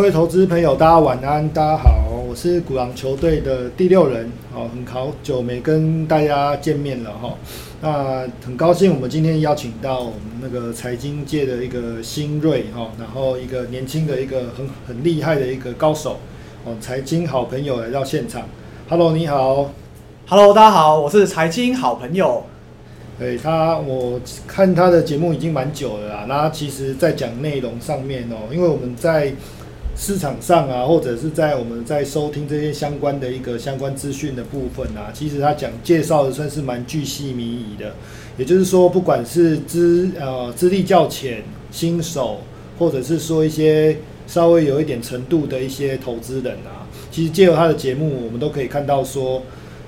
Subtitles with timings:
[0.00, 7.34] 各位投资朋友，大家晚安，大家好，我是古狼球队的第六人，哦，很好久没跟大家见面了哈。
[7.82, 16.16] 那很高兴，我们今天邀请到我们那个财经界的一个新锐哈，然后一个年轻的一个很很厉害的一个高手
[16.64, 18.44] 哦，财经好朋友来到现场。
[18.88, 19.70] Hello，你好。
[20.26, 22.44] Hello，大家好，我是财经好朋友。
[23.18, 26.24] 对他，我看他的节目已经蛮久了啦。
[26.26, 29.34] 那其实，在讲内容上面哦，因为我们在
[30.00, 37.92] 市场上啊，或者是在我们在收听这些相关的一个相关资讯的部分啊，其实他讲介绍的算是蛮巨细靡遗的。
[38.38, 42.40] 也就是说，不管是资呃资历较浅、新手，
[42.78, 49.42] 或者是说一些稍微有一点程度的一些投资人啊，其实借由他的节目，我们都可以看到说，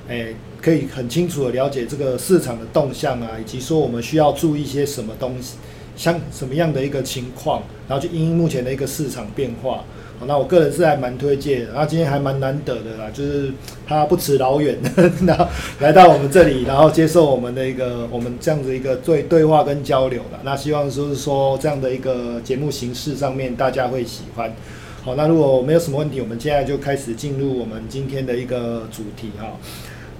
[0.09, 5.55] 诶、可以很清楚的了解这个市场的动向啊，以及说我们需要注意一些什么东西，
[5.97, 9.83] 像什么样的一个情况，然后去因应目前的一个市场变化。
[10.27, 13.53] 那我个人是还蛮推荐的，然后今天还蛮难得的啦，就是
[13.87, 14.79] 他不辞老远，
[15.27, 15.47] 然后
[15.81, 20.41] 来到我们这里，然后接受我们的一个我们这样子一个对对话跟交流了。
[20.45, 24.53] 那希望就是说这样的一个节目形式上面大家会喜欢。
[25.05, 29.59] 好，那如果没有什么问题，我们现在就开始进入我们今天的一个主题哈。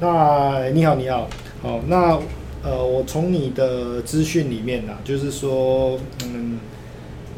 [0.01, 1.29] 那你好，你好，
[1.63, 2.19] 好，那
[2.65, 6.59] 呃，我从你的资讯里面呐、就是说，嗯，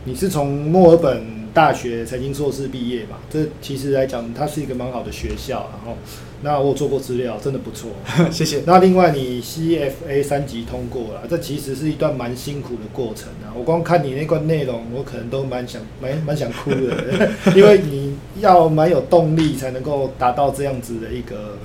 [0.04, 1.22] 你是从墨尔本
[1.54, 3.18] 大学财经硕士毕业嘛？
[3.30, 5.96] 这其实来讲，它是一个蛮好的学校，然后，
[6.42, 7.92] 那我有做过资料，真的不错。
[8.32, 8.64] 谢谢。
[8.66, 13.54] 那另外你 CFA 三级通过了，这其实是一段蛮辛苦的过程啊。
[13.56, 21.56] 我光看你那段内容，我可能都蛮想蛮蛮想哭的，因为你要蛮有动力才能够达到这样子的一个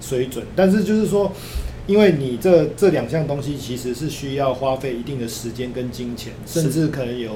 [0.00, 0.44] 水准。
[0.56, 1.30] 但是就是说，
[1.86, 7.30] 因为你这这两项东西其实是需要花费一定的时间跟金钱，甚至可能有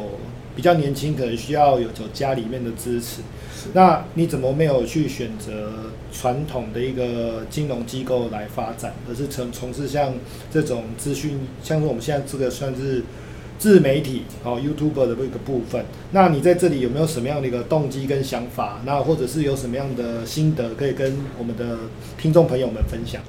[0.54, 3.22] 比较年轻，可能需要有有家里面的支持。
[3.72, 5.70] 那你怎么没有去选择
[6.12, 10.12] 传统的一个金融机构来发展，而是从从事像
[10.53, 13.03] 这种资讯，像是我们现在这个算是
[13.59, 15.87] 自媒体哦 YouTuber 的一个部分？
[16.12, 18.82] 那你在这里有没有什么样的一个动机跟想法？
[18.84, 21.78] 那或者是有什么样的心得可以跟我们的
[22.19, 23.22] 听众朋友们分享？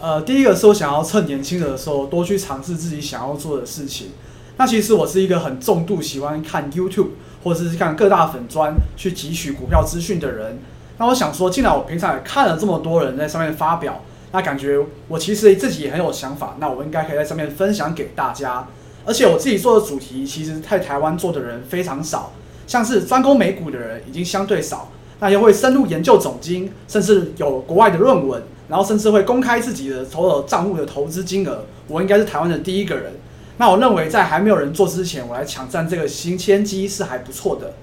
[0.00, 4.08] 呃，第一个是我想要趁年轻的时候多去尝试自己想要做的事情。
[4.56, 7.08] 那其实我是一个很重度喜欢看 YouTube
[7.42, 10.58] 或者是看各大粉砖去汲取股票资讯的人。
[10.98, 18.68] 那我想说，既然我平常也看了这么多人在上面发表，那感觉我其实自己也很有想法，那我应该可以在上面分享给大家。
[19.04, 22.32] 而且我自己做的主题，其实在台湾做的人非常少，
[22.68, 31.64] 像是专攻美股的人已经相对少，那又会深入研究总经，甚至有国外的论文，然后甚至会公开自己的所有账户的投资金额。
[31.88, 33.12] 我应该是台湾的第一个人。
[33.62, 37.74] 那我认为在还没有人做之前，我来抢占这个新千机是还不错的。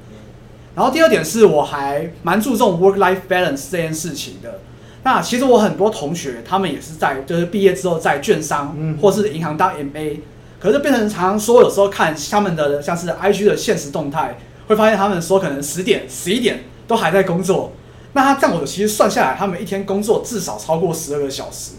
[0.75, 4.59] 然后第二点是我还蛮注重 work-life balance 这件事情的。
[5.03, 10.18] 那其实我很多同学他们也是在就是毕业之后在券商嗯或是银行当 MA，
[10.59, 14.38] 可是变成常常说有时候看他们的像是 IG 的现实动态，
[14.68, 17.72] 会发现他们说可能十点十一点都还在工作。
[18.12, 21.75] 那他这样我其实算下来，他们一天工作至少超过十二个小时。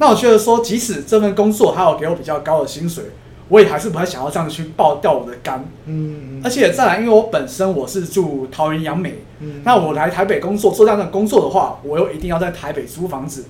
[0.00, 3.04] 那我觉得说，即使这份工作还有给我比较高的薪水，
[3.48, 5.64] 我也还是不太想要这样去爆掉我的肝。
[5.86, 13.44] 嗯而且再来，因为我本身我是住桃园杨美，嗯那我来台北工作做这样的工作的话，我又一定要在台北租房子，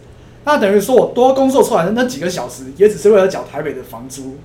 [0.45, 4.37] 那等于说我多工作出来的那几个小时，也只是为了缴台北的房租。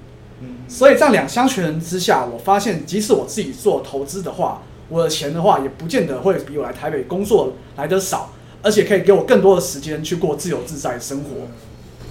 [0.41, 8.31] 嗯所以这样两相权衡之下，我发现即使我自己做投资的话，我的钱的话也不见得会比我来台北工作来的少，
[8.63, 11.29] 而且可以给我更多的时间去过自由自在的生活。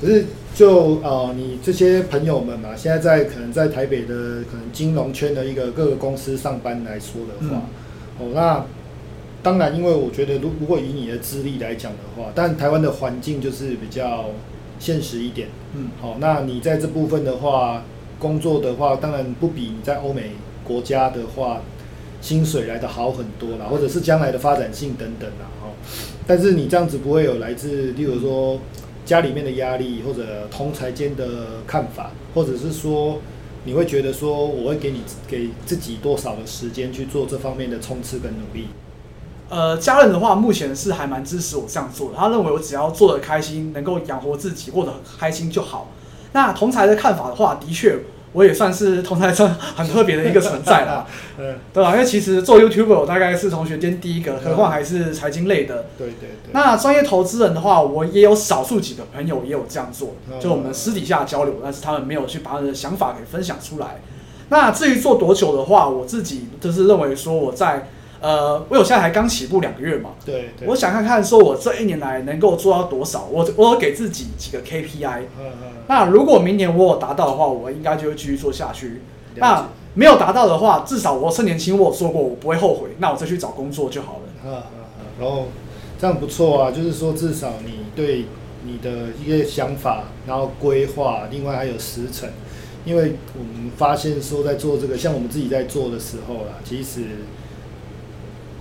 [0.01, 0.25] 可是
[0.55, 7.63] 就呃，你这些朋友们嘛，现在在可能在台北的可能金融圈的一个各个公司上班来说的话，
[8.19, 8.65] 哦，那
[9.43, 14.27] 当然，因为我觉得如如果以你的资历来讲的话，但台湾的环境就是比较
[14.79, 15.49] 现实一点。
[15.75, 17.85] 嗯，好，那你在这部分的话，
[18.19, 20.33] 工作的话，当然不比你在欧美
[20.63, 21.63] 国家的话，
[22.21, 25.69] 薪水来的好很多啦，或者是将来的发展性等等啦，哈。
[26.27, 28.59] 但是你这样子不会有来自，例如说
[29.11, 33.19] 家里面的压力，或者同财间的看法，或者是说
[33.65, 38.69] 你会觉得说，我会给你给自己多少的时间去做这方面的冲刺跟努力。
[39.49, 45.89] 呃，家人的话目前是还蛮支持我这样做的，他认为我只要做的开心，能够养活自己，过得很开心就好。
[46.31, 47.99] 那同才的看法的话，的确
[48.33, 51.07] 我也算是同台上很特别的一个存在啦，
[51.39, 51.93] 嗯，对吧？
[51.93, 55.87] 因为其实做 YouTuber 我大概是同学间第一个，何况还是财经类的。
[55.99, 56.53] 对对对。
[56.53, 64.01] 那专业投资人的话，我也有少数几个朋友也有这样做嗯，就我们私底下交流，但是他们没有去把他们的想法给分享出来。
[64.49, 67.89] 那至于做多久的话，我自己就是认为说我在
[68.21, 75.21] 呃，我有现在还刚起步两个月嘛，对对，我想看看说我这一年来能够做到多少，我我有给自己几个 KPI。
[75.39, 79.01] 嗯嗯，那如果明年我有达到的话，我应该就会继续做下去。
[79.37, 79.63] 那解
[79.95, 84.21] 没有达到的话，至少我趁年轻，我有说过我不会后悔，那我再去找工作就好了。
[84.45, 85.49] 嗯嗯嗯，然后
[85.99, 88.27] 这样不错啊，就是说至少你对
[88.65, 92.29] 你的一些想法，然后规划，另外还有时程，
[92.85, 97.01] 因为我们发现说在做这个，像我们自己在做的时候啦，其实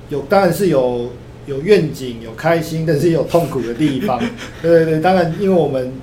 [0.10, 1.12] 有当然是有
[1.46, 4.20] 有愿景、有开心，但是也有痛苦的地方。
[4.62, 5.94] 对对对，当然因为我们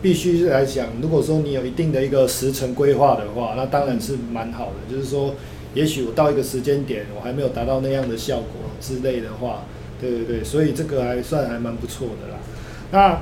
[0.00, 4.94] 必须来讲，如果说你有一定的一个时程规划的话，那当然是蛮好的。
[4.94, 5.34] 就是说，
[5.74, 9.64] 也许我到一个时间点，我还没有达到那样的效果之类的话，
[10.00, 12.38] 对对对，所以这个还算还蛮不错的啦。
[12.92, 13.20] 那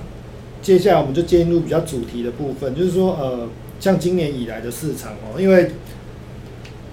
[0.60, 3.48] 接下来我们就进入比较主题的部分，就是说，呃，
[3.80, 5.70] 像今年以来的市场哦，因为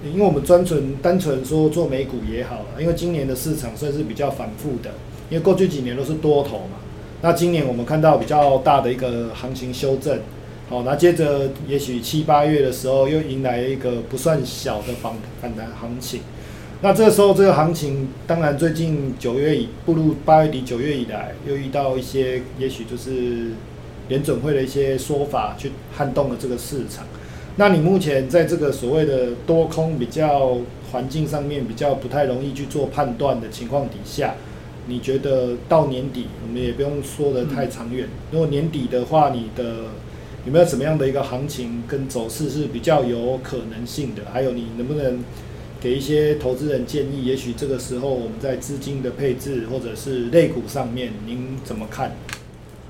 [0.04, 4.90] 因为我们专纯单纯说做美股也好，因为今年的市场算是比较反复的，
[5.30, 6.78] 因为过去几年都是多头嘛。
[7.20, 10.18] 那今年我们看到比较大的一个行情修正，
[10.68, 16.20] 好，那接着也许七八月的时候又迎来一个不算小的反反弹行情。
[16.80, 23.52] 那这个时候这个行情，当然最近九月以步入八月底九月以来，又遇到一些也许就是
[24.08, 27.06] 联准会的一些说法去撼动了这个市场。
[27.56, 30.56] 那你目前在这个所谓的多空比较
[30.90, 34.34] 环境上面比较不太容易去做判断的情况底下，
[34.86, 38.08] 你觉得到年底，我们也不用说的太长远。
[38.30, 39.90] 如果年底的话，你的
[40.46, 44.22] 有没有什么样的一个行情跟走势是比较有可能性的？
[44.32, 45.22] 还有你能不能
[45.78, 47.24] 给一些投资人建议？
[47.24, 52.12] 也许这个时候我们在资金的配置或者是类股上面，您怎么看？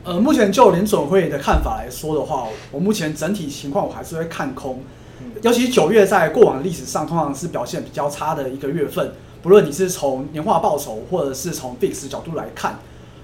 [0.04, 4.80] 呃，目前就联准会的看法来说的话，我目前整体情况我还是会看空，
[5.42, 9.12] 尤其九月在过往历史上通常是表现比较差的一个月份，
[9.42, 12.80] 不论你是从年化报酬或者是从 VIX 角度来看。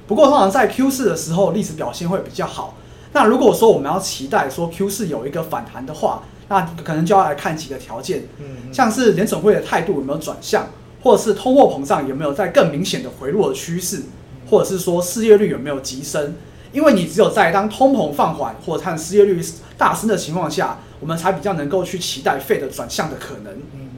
[0.06, 2.76] 不过通常在 Q 四的时候，历史表现会比较好。
[3.12, 10.68] 那如果说我们要期待说 Q 四有一个反弹的话，那可能就要来看几个条件，嗯像是联准会的态度有没有转向，
[11.02, 14.02] 或者是通货膨胀有没有在更明显的回落的趋势，
[14.48, 16.36] 或者是说失业率有没有急升。
[16.72, 19.42] 因为你只有在当通膨放缓或者看失业率
[19.76, 23.52] 大升的情况下，我们才比较能够去期待费的转向的可能。
[23.74, 23.88] 嗯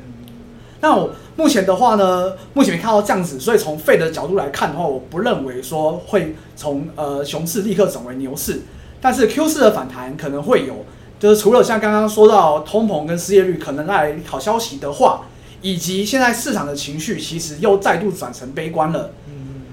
[0.83, 8.63] 那我目前的话呢，目前没看到这样子，所以从费的角度来看的话，我不认为说会从呃熊市立刻转为牛市，
[8.99, 10.87] 但是 Q 四的反弹可能会有，
[11.19, 15.27] 就是除了像刚刚说到通膨跟失业率可能带来好消息的话，
[15.61, 19.11] 以及现在市场的情绪其实又再度转成悲观了。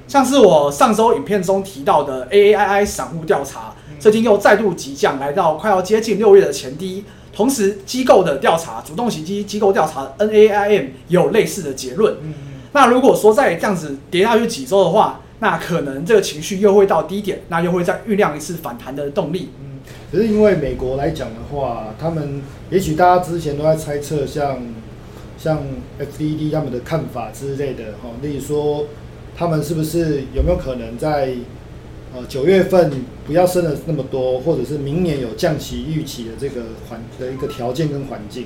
[0.07, 7.03] 嗯像是我上周影片中提到的 AAII 散户调查，最近又再度急降，来到快要接近六月的前低。
[7.33, 12.15] 同时，机构的调查，主动型机机构调查 NAIM 也有类似的结论。
[12.23, 12.33] 嗯
[12.73, 19.49] 那如果说再这样子跌下去几周的话，那可能这个情绪又会到低点，那又会再酝酿一次反弹的动力。
[19.59, 19.79] 嗯，
[20.11, 24.59] 可是因为美国来讲的话，他们也许大家之前都在猜测像，
[25.37, 25.59] 像
[25.99, 28.85] FDD 他们的看法之类的哈，例如说
[29.37, 31.33] 他们是不是有没有可能在
[32.15, 32.91] 呃九月份
[33.27, 38.45] 不要升了那么多，或者是明年有降息预期的这个环的一个条件跟环境，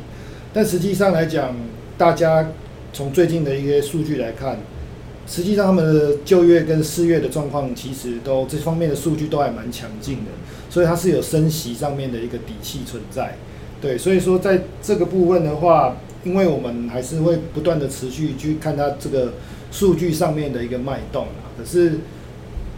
[0.54, 1.56] 但实际上来讲，
[1.98, 2.52] 大家
[2.92, 4.60] 从最近的一些数据来看，
[5.26, 10.32] 实际上他们的就业跟失业的状况，其实都这方面的数据都还蛮强劲的，
[10.70, 13.38] 所以它是有升息上面的一个底气存在。
[13.80, 15.96] 对，所以说在这个部分的话，
[16.26, 19.34] 因为我们还是会不断的持续去看它这个
[19.72, 21.50] 数据上面的一个脉动啊。
[21.58, 22.00] 可是，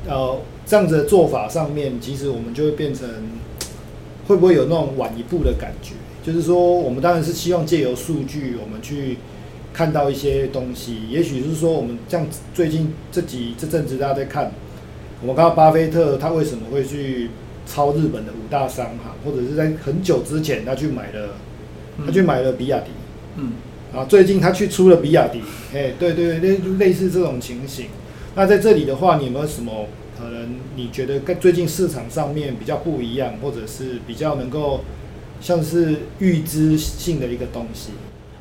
[0.07, 3.07] 呃，这样子的做法上面，其实我们就会变成
[4.27, 5.93] 会不会有那种晚一步的感觉？
[6.25, 9.17] 就是说，我们当然是希望借由数据，我们去
[9.73, 11.09] 看到一些东西。
[11.09, 14.51] 也许是说，我们像最近这几这阵子大家在看，
[15.21, 17.29] 我们看到巴菲特他为什么会去
[17.67, 21.29] 抄日本的五大商行，或者是在很久之前他去买了，
[22.05, 22.91] 他去买了比亚迪，
[23.35, 23.51] 嗯，
[23.95, 25.41] 啊，最近他去出了比亚迪，
[25.73, 27.87] 哎，对对对，类类似这种情形。
[28.35, 34.81] 那在这里的话，你有没有什么可能你觉得跟最近市场上面比较不一样，或者是比较能够
[35.39, 37.91] 像是预知性的一个东西？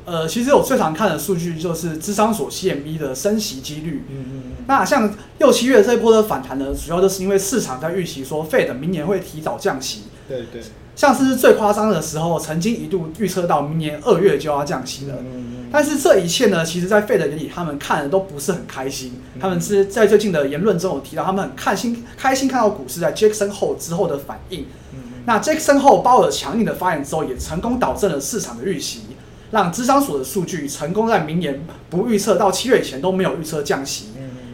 [0.05, 4.03] 呃，其实我最常看的数据就是智商所 CME 的升息几率。
[4.09, 10.61] 嗯嗯那像六七月这一波的反弹呢，主要就是因为市场在预期说 Fed 明年会提早降息，对对，
[10.95, 15.15] 像是最夸张的时候，曾经一度预测到明年二月就要降息了。
[15.19, 19.13] 嗯但是这一切呢，其实，在 Fed 眼里，他们看的都不是很开心。
[19.39, 24.67] 他们是在最近的言论中有提到，他们很开心开心看到股市在 Jackson 后之后的反应。
[24.93, 29.01] 嗯那 Jackson 后鲍尔强硬的发言之后，也成功导正了市场的预期。
[29.49, 31.59] 让智商所的数据成功在明年
[31.89, 34.05] 不预测到七月以前都没有预测降息，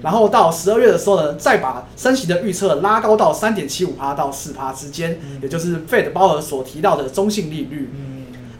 [0.01, 7.89] 然后到十二月的时候呢，再把升息的预测拉高到三点七五趴到四趴之间，也就是 Fed 鲍尔所提到的中性利率。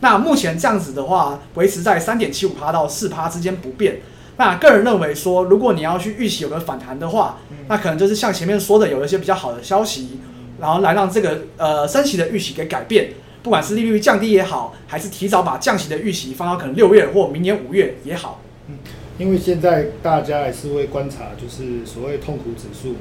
[0.02, 4.00] 那目前这样子的话，维持在三点七五趴到四趴之间不变。
[4.38, 10.20] 那个人认为说，如果你要去预期有个反弹的话，那可能就是像前面说的，有一些比较好的消息，
[10.60, 13.12] 然后来让这个呃升息的预期给改变。
[13.44, 18.42] 不管是利率降低也好，还是提早把降息的预期放到可能六月或明年五月也好。
[18.68, 18.76] 嗯，
[19.20, 23.00] 因为现在大家还是会观察，就是所谓痛苦指数嘛，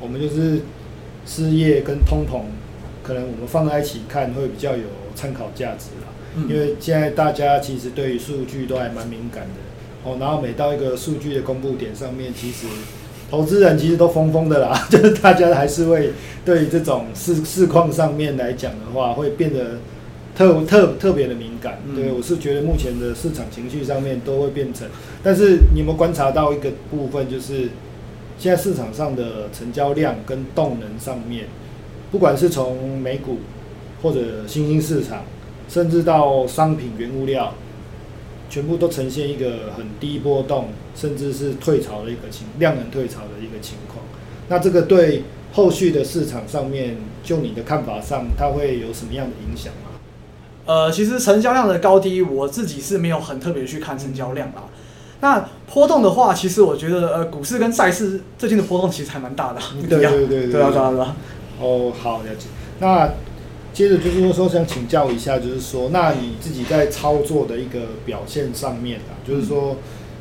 [0.00, 0.60] 我们就是
[1.24, 2.42] 失业跟通膨，
[3.02, 4.84] 可能我们放在一起看会比较有
[5.14, 6.12] 参考价值啦。
[6.36, 12.66] 嗯，因为现在大家其实对于数据都还蛮敏感的哦，然后每到一个数据的公布点上面，其实。
[13.30, 16.10] 投资人其实都疯疯的啦， 就是大家还是会
[16.44, 19.78] 对这种市市况上面来讲的话，会变得
[20.40, 21.78] 特特特别的敏感。
[21.94, 24.88] 对我是觉得目前的市场情绪上面都会变成，
[25.22, 27.68] 但是你有没有观察到一个部分，就是
[28.38, 31.44] 现在市场上的成交量跟动能上面，
[32.10, 33.40] 不管是从美股
[34.02, 35.24] 或者新兴市场，
[35.68, 37.52] 甚至到商品原物料。
[38.48, 44.04] 全部都呈现一个很低波动，甚至是退潮的一个情量能退潮的一个情况。
[44.48, 49.89] 那这个对后续的市场上面，就你的看法上，它会有什么样的影响吗？
[50.70, 54.62] 呃，其实成交量的高低，我自己是没有很特别去看成交量啦。
[55.20, 59.60] 那波动的话，其实我觉得，呃，股市跟债市最近的波动其实还蛮大的。
[59.88, 61.16] 对对对对，对啊对啊对啊。
[61.60, 62.46] 哦，好了解。
[62.78, 63.10] 那
[63.72, 69.74] 接着就是说，想请教一下，就是说，那你自己在操作的一个表现上面啊，就是说，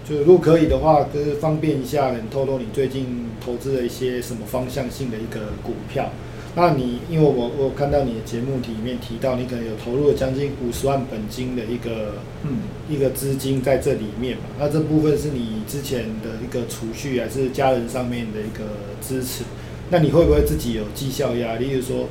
[0.03, 6.09] 就是如果可以的话，就是方便一下，能透露你最近投资的一些什么方向性的一个股票？
[6.55, 14.43] 那你因为我我看到你的节目里面提到，你可能有投入了将近五十万本金的一个嗯一个资金在这里面嘛？
[14.59, 18.65] 那这部分是你之前的一个储蓄，还是家人上面的一个
[19.01, 19.43] 支持？
[19.89, 21.67] 那你会不会自己有绩效压力？
[21.67, 22.07] 例如说。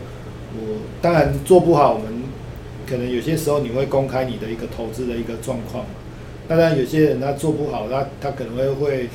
[0.51, 2.23] 我当然做不好，我们
[2.89, 5.91] 可能有些时候你会公开你的一个投资的一个状况嘛。
[6.49, 9.11] 当然有些人他做不好，他他可能会会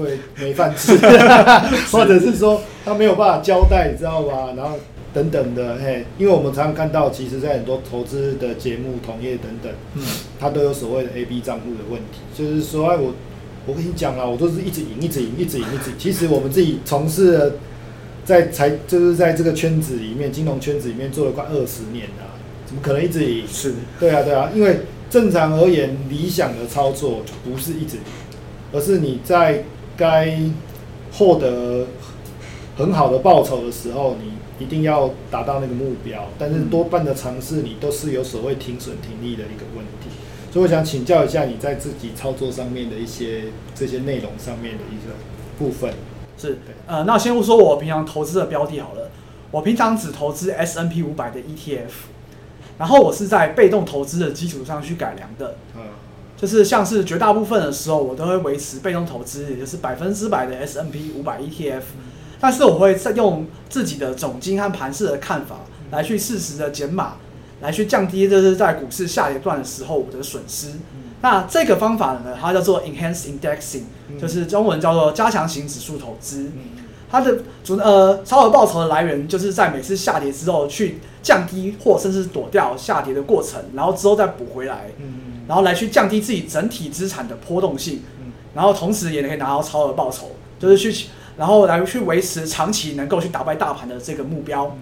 [0.00, 0.96] 会没饭吃，
[1.92, 4.54] 或者是说他没有办法交代，你知道吧？
[4.56, 4.76] 然后
[5.12, 10.02] 等等的，嘿，因为我们常常看到，其实在很多投资的节目、同业等等，嗯，
[10.38, 13.14] 他都有所谓的 A、B 账户的问题，就是说，哎，我
[13.66, 15.90] 我跟你讲啊，我都是一直赢，一直赢，一直赢，一直。
[15.98, 17.52] 其实我们自己从事。
[18.24, 22.36] 在财就是在这个圈子里面，金融圈子里面做了快二十年了，
[22.66, 23.48] 怎么可能一直赢？
[23.48, 28.02] 是，对啊，对啊，因为正常而言，理想的操作不是一直赢，
[28.70, 29.64] 而是你在
[29.98, 30.38] 该
[31.12, 31.88] 获得
[32.76, 36.28] 很好的报酬的时候，你一定要达到那个目标。
[36.38, 40.08] 但是多半的尝试，你都是有所谓停损停利的一个问题。
[40.50, 45.14] 所以我想请教一下你在自己操作上面的一些这些内容上面的一个
[45.58, 45.92] 部分。
[46.38, 49.10] 是，呃，那先不说我平常投资的标的好了，
[49.50, 52.06] 我平常只投资 S N P 五百的 E T F，
[52.78, 55.67] 然后我是在被动投资的基础上去改良的，嗯，
[56.40, 61.84] 就是像是绝大部分的时候，我都会维持被动投资，也就是百分之百的 S M P 五百 E T F，
[62.40, 65.56] 但是我会再用自己的总金和盘势的看法
[65.90, 67.14] 来去适时的减码，
[67.60, 70.68] 来去降低就是在股市下跌段的时候我的损失。
[71.20, 73.82] 那这个方法呢，它叫做 enhance indexing，
[74.20, 76.48] 就是中文叫做加强型指数投资。
[77.10, 84.90] 它的主呃超额报酬的来源，就是在每次下跌之后去降低或甚至躲掉下跌的过程，然后之后再补回来，
[85.48, 88.02] 然后来去降低自己整体资产的波动性，
[88.54, 94.76] 然后同时也可以拿到超额报酬，就是去然后来去维持长期能够去打败大盘的这个目标。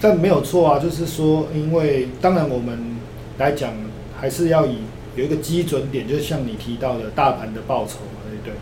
[0.00, 2.96] 但没有错啊，就是说，因为当然我们
[3.36, 3.74] 来讲
[4.18, 4.76] 还是要以。
[5.16, 8.54] 有一个基准点，就是像你提到的大盘的报酬嘛，对不对？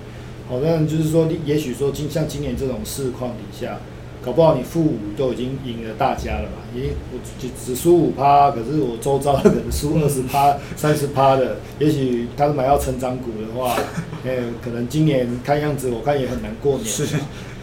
[0.49, 3.79] 好，那就是说，也许说今像今年这种市况底下，
[4.25, 6.59] 搞不好你负五都已经赢了大家了吧？
[6.77, 13.77] 咦，我只只输五趴，可是我周遭的可能输二十趴、 三十趴的，也许他买到成长股的话，
[14.27, 16.85] 哎，可能今年看样子我看也很难过年。
[16.85, 17.07] 是，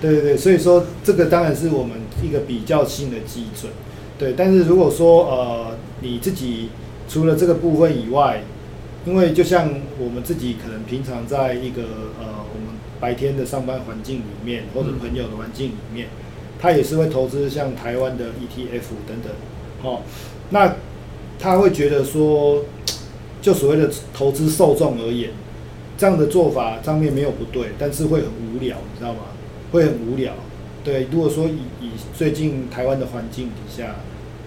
[0.01, 3.71] 对对对，所以说这个当然是我们一个比较性的基准。
[4.17, 6.69] 对，但是如果说呃你自己
[7.07, 8.41] 除了这个部分以外，
[9.05, 9.69] 因为就像
[9.99, 11.83] 我们自己可能平常在一个
[12.17, 16.07] 呃我们白天的上班环境里面，或者朋友的环境里面，
[16.65, 19.31] 他也是会投资像台湾的 ETF 等等，
[19.83, 20.01] 哦，
[20.49, 20.77] 那
[21.37, 22.65] 他会觉得说，
[23.39, 25.29] 就所谓的投资受众而言，
[25.95, 29.19] 这样的做法上面没有不对，但是会很无聊，你知道吗？
[29.71, 30.33] 会很无聊。
[30.83, 33.97] 对，如果说以以最近台湾的环境底下，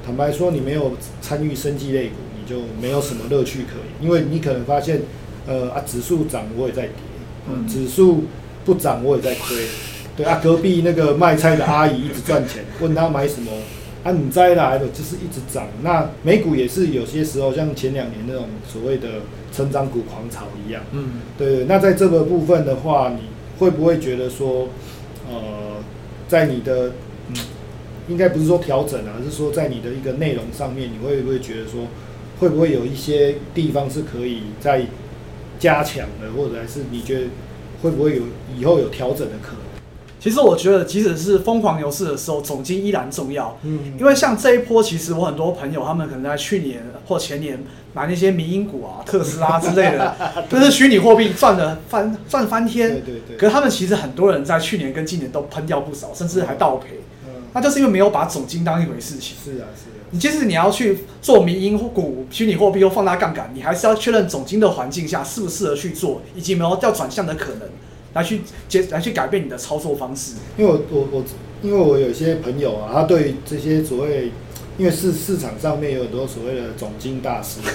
[0.04, 2.14] 坦白说，你没有参与生技类股。
[2.40, 5.02] 你就没有什么乐趣可言，因为你可能发现，
[5.46, 6.94] 呃啊，指数涨我也在跌，
[7.48, 8.24] 嗯指数
[8.64, 9.66] 不涨我也在亏，
[10.18, 13.52] 对啊，隔壁那个卖菜的阿姨一直赚钱， 问他买什么，
[14.02, 15.68] 啊，你摘来的就是一直涨。
[15.82, 19.08] 那美股也是有些时候像前两年那种所谓的
[19.52, 23.28] 成长股狂潮一样，嗯，对，那在这个部分的话，你
[23.60, 24.68] 会不会觉得说，
[25.30, 25.76] 呃，
[26.26, 26.92] 在你的
[27.28, 27.36] 嗯，
[28.08, 31.86] 应该不是说调整啊，而是说在你的一个内容上面，你会不会觉得说，
[32.40, 34.84] 会不会有一些地方是可以再
[35.60, 37.26] 加强的，或者还是你觉得
[37.82, 38.24] 会不会有
[38.58, 39.67] 以后有调整的可能？
[40.20, 43.56] 其实我觉得，即使是疯狂牛市的时候，总金依然重要。
[43.62, 47.62] 嗯因为像这一波，其实我很多朋友他们可能在去年或前年
[47.94, 50.16] 买那些民营股啊、特斯拉之类的，
[50.50, 52.90] 就是虚拟货币赚的翻赚翻对天。
[52.90, 57.00] 对对对，可是他们其实很多人在去年跟今年都喷掉不少，甚至还倒赔。
[57.26, 59.36] 嗯，那就是因为没有把总金当一回事情。
[59.44, 67.68] 是啊是啊，你即使你要去做民营股、虚拟货币又放大杠杆，你还是要确认总金的环境下适不适合去做，以及有没有要转向的可能，
[68.14, 70.34] 来去接来去改变你的操作方式。
[70.56, 71.24] 因为我我我，
[71.62, 74.32] 因为我有一些朋友啊，他对于这些所谓，
[74.76, 77.70] 因为市市场上面有很多所谓的总经大师啊，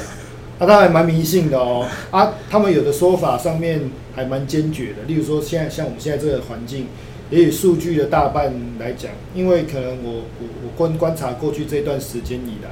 [0.60, 6.88] 啊，他还蛮迷信的哦，啊，他们有的说法上面还蛮坚决的，例如说现在像我们现在这个环境，
[7.30, 12.72] 也以数据的大半来讲，因为可能我我我观观察过去这段时间以来，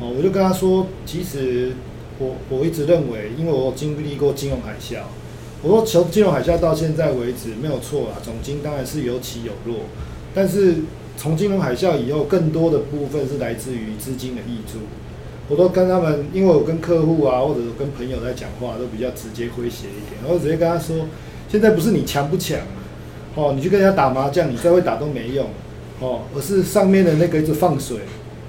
[0.00, 1.72] 哦，我就跟他说，其实
[2.18, 5.00] 我我一直认为，因为我经历过金融海啸。
[5.62, 9.80] 我说从金融海啸到现在为止没有错啊，总金当然是有起有落，
[10.34, 10.76] 但是
[11.16, 14.80] 从金融海啸以后，更多的部分是来自于资金的溢出。
[15.48, 21.06] 我都跟他们，因为我跟客户啊，或者跟朋友在讲话，都比较直接诙谐一点，我直接跟他说，
[21.48, 22.58] 现在不是你强不强，
[23.36, 25.46] 哦，你去跟人家打麻将，你再会打都没用，
[26.00, 27.98] 哦，而是上面的那个一直放水，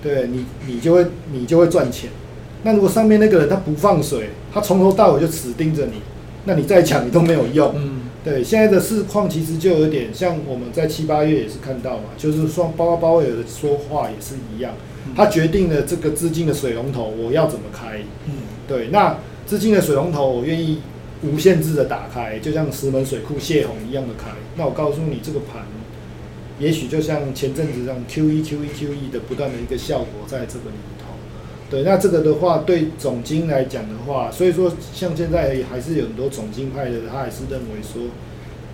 [0.01, 2.09] 对你，你就会你就会赚钱。
[2.63, 6.01] 那如果上面那个人他不放水，他从头到尾就死盯着你，
[6.47, 7.73] 那你再抢你都没有用。
[7.75, 14.73] 嗯，对，现在的市况其实就有点像我们在七八月也是看到嘛，就是说包括鲍威尔的说话也是一样，
[15.15, 17.99] 他决定了这个资金的水龙头我要怎么开。
[18.25, 18.33] 嗯，
[18.67, 20.79] 对，那资金的水龙头我愿意
[21.23, 24.31] 无限制的打开，就像石门水库泄洪一样的开。
[24.55, 25.63] 那我告诉你，这个盘
[26.59, 30.96] 也许就像前阵子这样 Q E Q E Q E 的不断的一个效果在这个里头。
[31.69, 38.03] 对，那这个的话，对总经来讲的话，所以说像现在还是有很多总经派的，他还是认为说，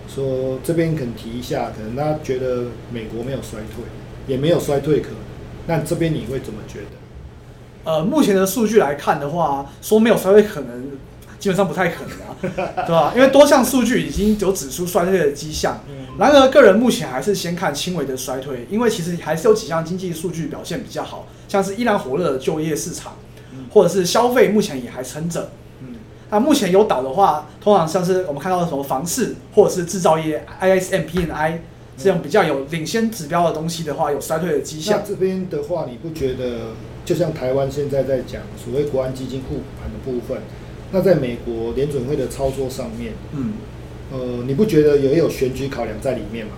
[0.07, 3.83] 说这边肯提一下，可能他觉得美国没有衰退，
[4.27, 5.17] 也没有衰退可能。
[5.65, 7.91] 那这边你会怎么觉得？
[7.91, 10.91] 呃，目前的数据来看的话，说没有衰退可能，
[11.39, 13.11] 基本上不太可能啊， 对吧？
[13.15, 15.81] 因为多项数据已经有指出衰退的迹象。
[15.89, 23.13] 嗯，然而，个人目前还是先看轻微的衰退，因为其实还是有几项经济数据表现比较好，像是依然火热的就业市场，
[23.71, 25.51] 或者是消费目前也还撑着。
[25.81, 25.93] 嗯
[26.31, 31.61] 那目前有倒的话，通常像是我们看到的什么房市或者是制造业 ISM P N I
[31.95, 35.03] 这种比较有领先指标的东西的话，有衰退的迹那象。
[35.07, 36.71] 这边的话，你不觉得
[37.05, 40.41] 就像台湾现在在讲所谓国安基金护盘的部分，
[40.91, 43.53] 那在美国联准会的操作上面，嗯，
[44.11, 46.53] 呃，你不觉得也有选举考量在里面吗？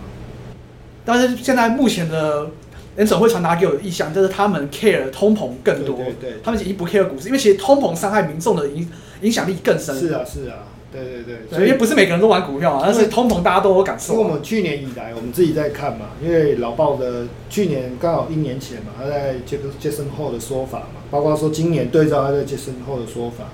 [1.04, 2.48] 但是现在目前的
[2.96, 8.90] 联总会传达给我的意向，就是他们 care 通膨更多，对对对他们已经不 care 股市，因为其实通膨伤害民众的影
[9.22, 9.94] 影响力更深。
[9.98, 14.26] 是啊，是啊，对对对，对，因为不是每个人都玩股票啊，但是通膨大家都有感受因为。
[14.26, 23.50] 我们去年以来，我们自己在看嘛，因为老鲍的去年刚好一年前嘛，他在杰克杰森后的说法嘛，包括说今年对照他在杰森后的说法，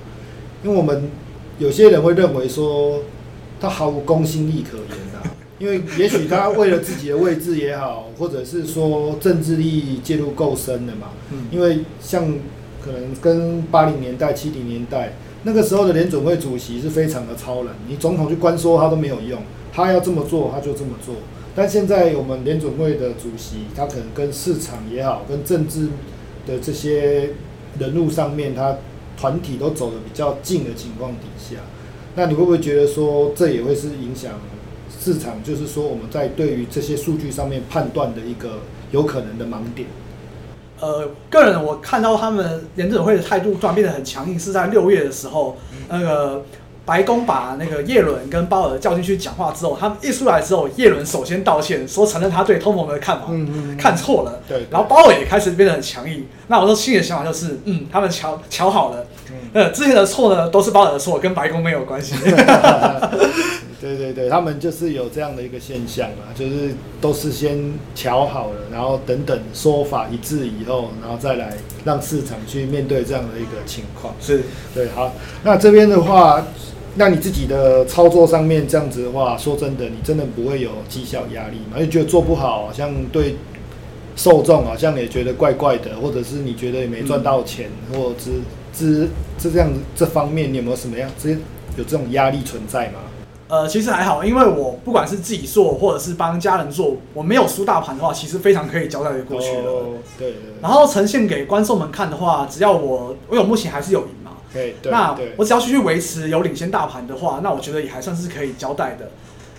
[0.63, 1.09] 因为我们
[1.57, 2.99] 有些人会认为说
[3.59, 5.30] 他毫无公信力可言啊，
[5.61, 12.33] 因为也许他为了自己的位置也好，或者是说政治利益介入够深了嘛，嗯因为像
[12.83, 19.39] 可能跟八零年代、七零年代那个时候的联准会主席是非常的超人，你总统去关说他都没有用，
[19.71, 21.13] 他要这么做他就这么做。
[21.55, 25.89] 但现在我们联准会的主席，他可能跟市场也好，跟政治
[26.47, 27.31] 的这些
[27.77, 28.77] 人物上面，他
[29.15, 31.57] 团体都走得比较近的情况底下，
[32.15, 34.31] 那你会不会觉得说这也会是影响
[35.03, 35.41] 市场？
[35.43, 38.59] 就是说我们在对于这些数据上面判断的一个
[38.91, 39.87] 有可能的盲点。
[40.79, 45.57] 呃，个人我看到他们联准会的态度突然变得很强硬，是在六月的时候，
[45.89, 46.43] 那个
[46.85, 56.25] 白宫把那个耶伦跟鲍尔叫进去讲话之后，他们一出来之后，耶伦首先道歉，说承认他对通膨的看法、嗯嗯看错了，对，然后鲍尔也开始变得很强硬。
[56.47, 62.15] 那我说心里的想法就是，嗯，他们瞧瞧好了，嗯呃，之前的错呢都是鲍尔的错，跟白宫没有关系。
[63.81, 66.69] 对对对，他们就是有这样的一个现象啊，就是
[67.01, 67.57] 都是先
[67.95, 74.13] 瞧好了，然后等等说法一致以后，然后再来让市场去面对这样的一个情况。
[74.21, 74.43] 是，
[74.75, 75.11] 对，好，
[75.43, 76.45] 那这边的话，
[76.93, 81.79] 那你自己的操作上面这样子的话，说真的，你真的不会有绩效压力吗？
[81.79, 83.35] 就觉得做不好，好像对
[84.15, 88.29] 受众好像也觉得怪怪的，或者是你觉得也没赚到钱，或者是
[88.71, 89.07] 这
[89.39, 92.99] 这这样子这方面，你有没有什么样这有这种压力存在吗？
[93.51, 99.63] 呃，其实还好，因为我不管是自己做或者是帮家人做，我没有输大盘的话，其实非常可以交代的过去了。
[99.63, 99.83] 哦
[100.17, 109.11] 对对对，然后呈现给观众们看的话，只要我，我目前还是有赢嘛，对对那我只要继续维持有领先大盘的话，那我觉得也还算是可以交代的。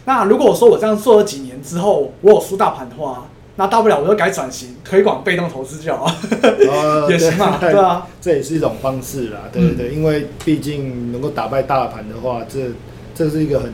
[0.07, 3.27] 那如果说我这样做了几年之后，我有输大盘的话，
[3.57, 12.59] 那大不了我就改转型推广被动投资就好，哦 也行嘛，对对啊，这也是一种方式啦，对对对，因为毕竟能够打败大盘的话，这
[13.15, 13.73] 这是一个很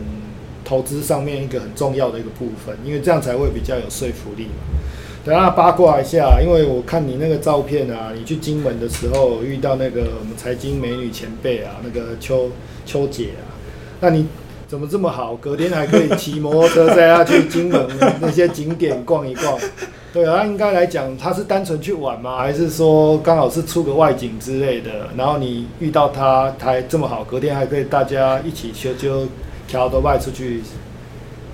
[0.64, 4.78] 投资上面一个很重要的一个部分，因为这样才会比较有说服力嘛。
[5.24, 12.50] 等下八卦一下，因为我看你那个照片啊，你去金门的时候遇到那个我们财经美女前辈啊，那个邱
[12.86, 13.52] 邱姐啊，
[14.00, 14.26] 那你
[14.68, 15.34] 怎么这么好？
[15.36, 17.88] 隔天还可以骑摩托车带他去金门
[18.20, 19.58] 那些景点逛一逛。
[20.12, 22.36] 对啊，那应该来讲，他是单纯去玩吗？
[22.36, 25.08] 还是说刚好是出个外景之类的？
[25.16, 29.26] 然后你遇到他，他还这么好，隔天还可以大家一起就就
[29.66, 30.62] 调都外出去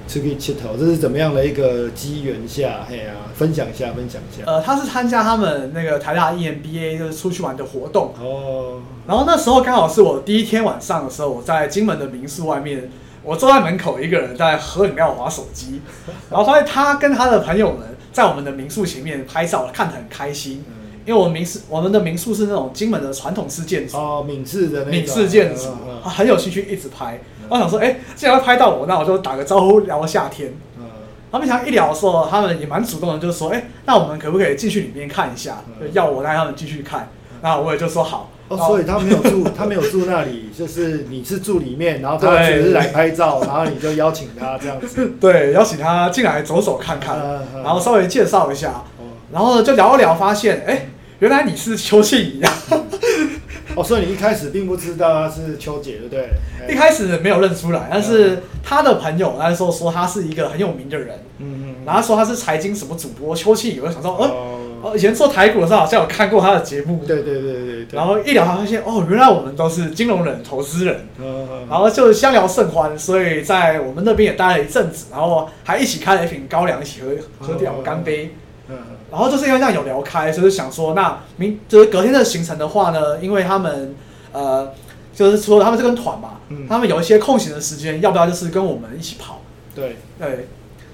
[0.08, 2.84] 出去吃头，这是怎么样的一个机缘下？
[2.88, 4.42] 嘿啊，分享一下，分享一下。
[4.46, 12.90] 呃，他是参加他们那个台大 E EMBA 就是出去玩的活动，哦，然后那时候刚好是我第一天晚上的时候，我在金门的民宿外面，
[13.24, 15.80] 我坐在门口一个人在喝饮料、划手机，
[16.30, 20.64] 然后发现他跟他的朋友们在我们的民宿前面拍照，看得很开心。
[20.68, 20.74] 嗯
[21.06, 27.20] 因为我们民宿我们的民宿是那种金门的传统式建筑，哦，闽式的那种闽式建筑嗯，他很有兴趣一直拍。
[27.50, 30.54] 我想说，哎，既然要拍到我，那我就打个招呼聊夏天。
[30.78, 30.84] 嗯
[31.30, 35.62] 他们想一聊的时候，他们也蛮主动的，就是说，哎，那我们可不可以进去里面看一下？
[35.92, 37.10] 要我带他们进去看。
[37.42, 38.30] 那我也就说好。
[38.48, 45.12] 哦，所以他没有住， 他没有住那里，就是你是住里面，然后他对只是来拍照，然后你就邀请他这样子。
[45.20, 47.18] 对，邀请他进来走走看看，
[47.62, 52.52] 然后稍微介绍一下，哦然后就聊一聊，发现哎，原来你是邱庆怡啊！
[53.74, 56.20] 哦，所以你一开始并不知道他是邱姐，对不对？
[56.68, 64.53] 哎一开始没有认出来，但是他的朋友那时候说他是一个很有名的人，嗯嗯，然后说他是财经什么主播邱庆怡，我就想说，哦，哦，
[64.84, 77.08] 哦以前做台股的时候好像有看过他的节目，对对对对对，然后一聊发现哦，原来我们都是金融人、投资人，嗯，嗯然后就相聊甚欢，所以在我们那边也待了一阵子，然后还一起开了一瓶高粱一起喝
[77.46, 78.34] 喝掉哦干杯。
[78.68, 78.76] 嗯
[79.10, 83.94] 然后就是因为这样有聊开，所以就想说，那明就是隔天的行程的话呢，因为他们
[84.32, 84.72] 呃，
[85.14, 86.66] 就是说他们这跟团嘛，嗯。
[86.68, 89.40] 他们有一些空闲的时间，要不要就是跟我们一起跑？
[89.72, 90.48] 对，对，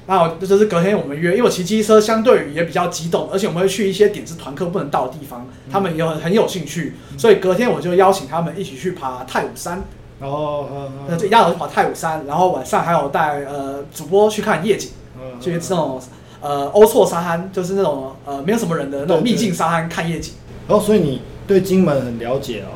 [0.07, 9.83] 那我就是隔天我们约，因为我骑机车相对于也比较激动，而且我们会去一些点是团客不能到的地方，嗯他们也很很有兴趣，所以隔天我就邀请他们一起去爬太武山，
[10.21, 14.91] 然后嗯那就一大早去爬太武山，然后晚上还有带呃主播去看夜景。
[15.23, 16.01] 嗯去这种
[16.41, 20.35] 呃欧错沙滩，就是那种呃没有什么人的那种秘境沙滩看夜景。
[20.67, 22.73] 然后所以你对金门很了解哦，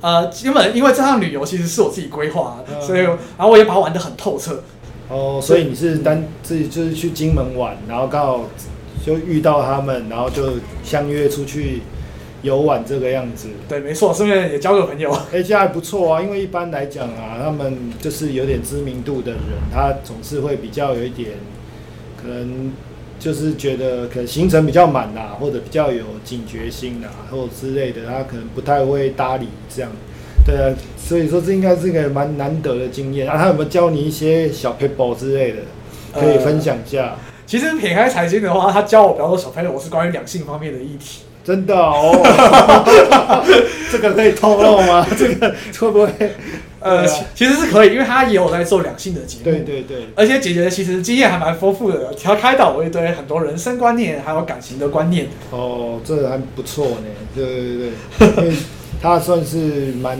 [0.00, 4.62] 呃，金门因为这趟旅游其实是我自己规划，嗯所以然后我也把它玩得很透彻。
[5.08, 8.48] 哦，所以你是单自己就是去金门玩，然后刚好
[9.04, 11.82] 就遇到他们，然后就相约出去
[12.42, 13.48] 游玩这个样子。
[13.68, 15.12] 对，没错，顺便也交个朋友。
[15.30, 19.40] 哎，这样还不错啊，因为一般来讲啊，他们就是有点知名度的人，
[19.72, 21.32] 他总是会比较有一点，
[22.20, 22.72] 可能
[23.18, 29.90] 就是觉得可能行程比较满啦，或者比较有警觉心啦，或者之类的，他可能不太会搭理这样。
[30.44, 33.36] 对啊，所以说这应该是一个蛮难得的经验啊。
[33.38, 35.58] 他有没有教你一些小 paper 之类的，
[36.12, 37.16] 可以分享一下？
[37.46, 41.20] 其实撇开财经的话，他教我比较多小朋友，我是关于两性方面的议题。
[41.44, 42.10] 真的哦，
[43.92, 45.06] 这个可以透露吗？
[45.18, 46.30] 这个会不会？
[46.80, 49.44] 呃，其其实是可以，因为他也有在做两性的节目。
[49.44, 55.26] 对对对，而且姐姐其实经验还蛮丰富的，她开导我一堆很多人生观念，还有感情的观念。
[55.50, 57.06] 哦，这还不错呢。
[57.34, 57.90] 对对
[58.36, 58.52] 对，
[59.04, 60.18] 他算是蛮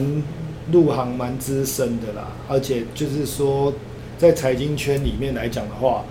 [0.70, 3.72] 入行蛮资深的啦，而且就是说
[4.18, 6.04] 在财经圈里面来讲的话，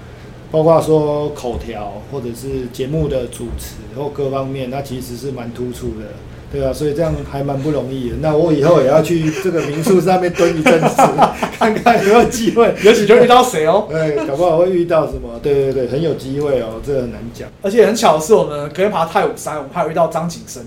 [0.49, 6.07] 包括说口条或者是节目的主持或各方面，那其实是蛮突出的。
[6.51, 8.15] 对啊，所以这样还蛮不容易的。
[8.21, 10.95] 那我以后也要去这个民宿上面蹲一阵子，
[11.59, 12.73] 看看有没有机会。
[12.83, 13.86] 也许就遇到谁哦。
[13.88, 15.39] 对， 搞不好会遇到什么？
[15.43, 17.47] 对对对，很有机会哦，这个很难讲。
[17.62, 20.63] 而且很巧的是，我们隔天爬太武山，我们还有遇到张景生。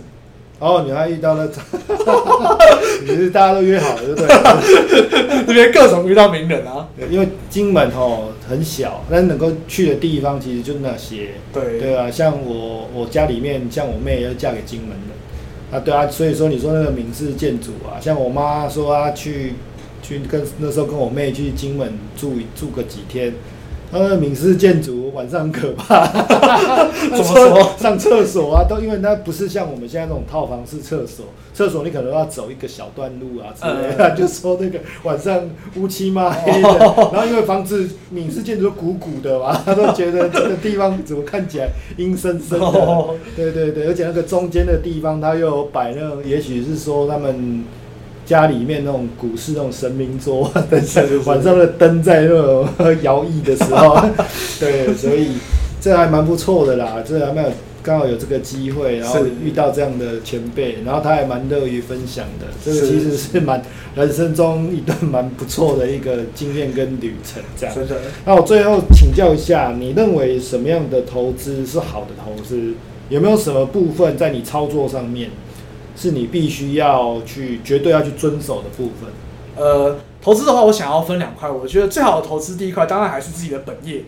[0.59, 1.49] 哦，你还遇到了，
[3.07, 4.27] 你是大家都约好了，对不对？
[5.47, 6.89] 这边各种遇到名人啊。
[7.11, 11.33] 因为金门哦很小，但能够去的地方其实就那些。
[11.53, 14.91] 对对啊，像我我家里面，像我妹要嫁给金门
[15.71, 19.53] 的，啊对啊，所以说你说那个闽式建筑啊，像我妈说她去
[20.03, 23.35] 去跟那时候跟我妹去金门住住个几天。
[23.93, 26.07] 他说闽式建筑晚上很可怕，
[27.11, 27.71] 怎么说？
[27.79, 31.25] 上厕所啊，都因为那不是像我们现在那种套房式厕所，
[31.55, 34.11] 厕所你可能要走一个小段路啊之类的。
[34.15, 36.69] 就说那个晚上乌漆嘛黑的，
[37.13, 43.07] 然后因为房子闽式建筑鼓鼓的嘛， 他都觉得这个地方怎么看起来阴森森的。
[43.35, 47.65] 对对对，而且那个中间的地方，他又摆那种，也许是说他们。
[48.27, 52.69] 家里面那种股市那种神明桌，灯晚上的灯在那种
[53.03, 53.97] 摇曳的时候，
[54.61, 55.29] 对，所以
[55.81, 56.97] 这还蛮不错的啦。
[57.07, 57.51] 这还蛮有
[57.85, 62.47] 刚好有这个机会，然后遇到这样的前辈，然后他还蛮乐于分享的。
[62.65, 63.63] 这个其实是蛮
[63.95, 67.41] 人生中一段蛮不错的一个经验跟旅程。
[67.57, 67.77] 这样，
[68.25, 72.75] 那我最后请教一下，你认为什么样的投资是好的投资？
[73.09, 75.31] 有没有什么部分在你操作上面？
[75.97, 79.11] 是你必须要去绝对要去遵守的部分。
[79.57, 81.51] 呃，投资的话，我想要分两块。
[81.51, 84.05] 我觉得最好的投资，第一块当然还是自己的本业。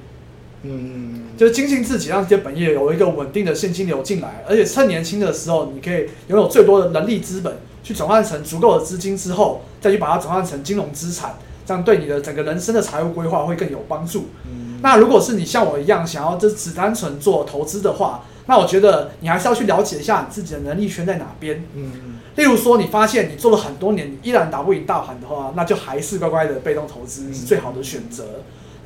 [0.62, 14.26] 嗯，就是精进自己，让自己的本业有一个稳定的现金流进来，而且趁年轻的时候，你可以拥有最多的人力资本，去转换成足够的资金之后，再去把它转换成金融资产，这样对你的整个人生的财务规划会更有帮助。
[14.46, 21.62] 嗯，那如果是你像我一样想要就只单纯做投资的话，那我觉得你还是要去了解一下你自己的能力圈在哪边。
[21.74, 28.24] 嗯，例如说你发现你做了很多年，你依然打不赢大盘的话，那就还是乖乖的被动投资是最好的选择。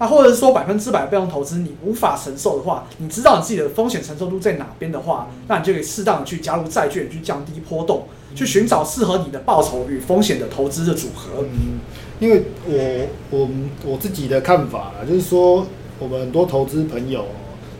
[0.01, 11.45] 那或者是说百分之百被动投资你无法承受的话，你知道你自己的风险承受度在哪边的话，那你就可以适当的去加入债券，去降低波动，去寻找适合你的报酬与风险的投资的组合。
[11.45, 11.79] 嗯，
[12.19, 13.49] 因为我我
[13.85, 15.65] 我自己的看法啊，就是说
[16.01, 17.25] 我们很多投资朋友。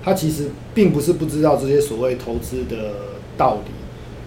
[0.05, 2.95] 他其实并不是不知道这些所谓投资的
[3.37, 3.73] 道理，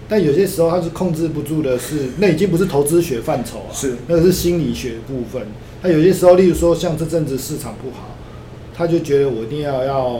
[0.07, 5.47] 但有些时候他是控制不住的，是那已经不是投资学范畴啊，是那个是心理学部分。
[5.81, 8.15] 他有些时候，例如说像这阵子市场不好，
[8.73, 10.19] 他就觉得我一定要要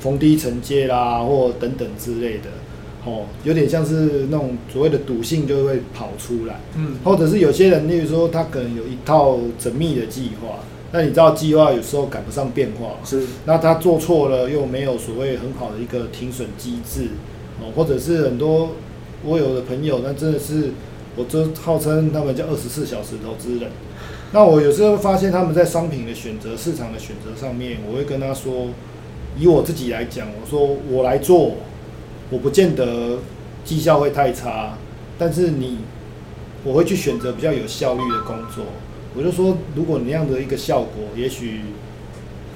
[0.00, 2.50] 逢低承接啦，或等等之类的，
[3.04, 10.60] 哦，有点像是那种所谓的赌性就会跑出来，嗯，或者是有些人，例如说他可能有一套缜密的计划。
[10.90, 13.22] 那你知道计划有时候赶不上变化，是。
[13.44, 17.08] 那他做错了又没有所谓很好的一个停损机制，
[17.60, 18.70] 哦，或者是很多
[19.22, 20.70] 我有的朋友，那真的是，
[21.14, 23.70] 我就号称他们叫二十四小时投资人。
[24.32, 28.68] 那我有时候发现他们在商品的选择、市场的选择上面，我会跟他说，
[29.38, 31.56] 以我自己来讲，我说我来做，
[32.30, 33.18] 我不见得
[33.64, 34.78] 绩效会太差，
[35.18, 35.78] 但是你，
[36.64, 38.64] 我会去选择比较有效率的工作。
[39.16, 41.60] 我就说，如果那样的一个效果，也许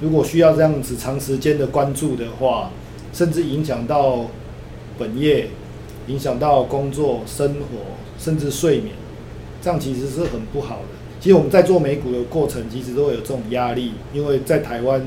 [0.01, 2.71] 如果需要这样子长时间的关注的话，
[3.11, 4.27] 甚至影响到
[4.97, 5.47] 本业，
[6.07, 8.89] 影响到工作、生活，甚至睡眠，
[9.61, 10.85] 这样其实是很不好的。
[11.19, 15.01] 其实我们在做美股的过程，其实都会有这种压力，因为在台湾，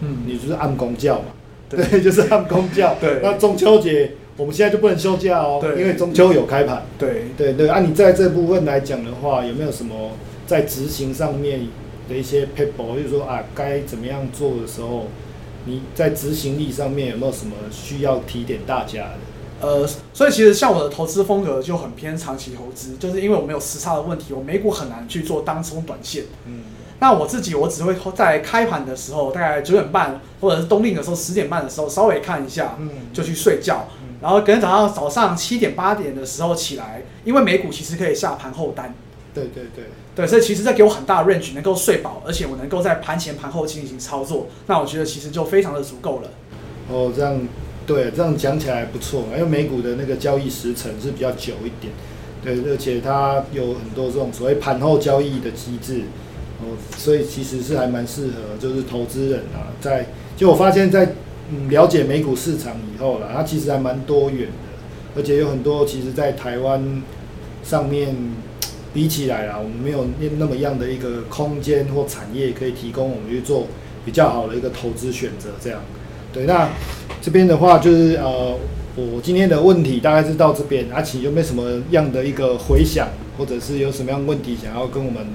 [0.00, 1.26] 嗯，你就是按公教嘛，
[1.68, 2.96] 对， 就是按公教。
[3.00, 6.86] 对，那中秋节我们现在就不能休假哦，因为中秋有开盘。
[6.98, 7.68] 对，对对。
[7.68, 10.12] 按你在这部分来讲的话，有没有什么？
[10.48, 11.68] 在执行上面
[12.08, 15.06] 的一些 paper，就是说啊，该怎么样做的时候，
[15.66, 19.18] 你在执行力上面有没有什么需要提点大家的？
[19.60, 26.24] 呃，所以其实像我的投资风格就很偏长期投资，就是因为我没有时差的问题，我美股很难去做当冲短线。
[26.46, 26.60] 嗯，
[26.98, 33.86] 那我自己我只会在开盘的时候，大概九点半或者是冬令的时候十点半的时候稍微看一下，嗯，就去睡觉，
[34.22, 38.94] 然后隔天早上早上七点八点的时候起来，因为美股其实可以下盘后单。
[39.34, 39.84] 对对对。
[40.18, 46.30] 对，所以其实这给我很大的 range，能够睡饱，而且我能够在盘前盘后进行操作，那我觉得其实就非常的足够了。
[46.90, 47.40] 哦，这样
[47.86, 51.92] 对，这样讲起来不错，因为美股的那个交易时程是比较久一点，
[52.42, 56.00] 对，而且它有很多这种所谓盘后交易的机制，
[56.62, 61.12] 哦，所以其实是还蛮适合就是投资人啊，在就我发现，在
[61.68, 67.00] 了解美股市场以后了，它其实还蛮多元的，而且有很多其实在台湾
[67.62, 68.16] 上面。
[68.94, 73.66] 比起来啦，我们没有那那么样的一个空间或产业可以提供我们去做
[74.04, 75.50] 比较好的一个投资选择。
[75.60, 75.80] 这样，
[76.32, 76.70] 对，那
[77.20, 78.56] 这边的话就是呃，
[78.96, 80.86] 我今天的问题大概是到这边。
[80.90, 85.26] 阿奇有没有什么样的一个回想，或者是有什么样问题想要跟我们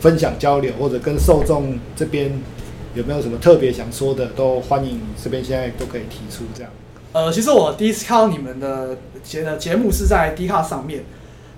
[0.00, 2.32] 分享交流，或者跟受众这边
[2.94, 6.72] 有没有什么特别想说的，都欢迎这边现在都可以提出这样。
[7.12, 11.04] 呃，其实我第一次看到你们的节的节目是在 D 卡上面。